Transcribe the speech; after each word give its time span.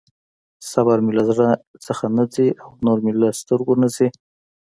صبر 0.71 0.97
مې 1.05 1.11
له 1.17 1.23
زړه 1.29 1.47
نه 2.17 2.23
ځي 2.33 2.47
او 2.63 2.69
نور 2.85 2.97
مې 3.03 3.13
له 3.21 3.27
سترګې 3.39 3.75
نه 3.83 3.87
ځي. 3.95 4.07